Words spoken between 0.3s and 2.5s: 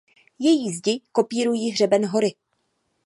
Její zdi kopírují hřeben hory.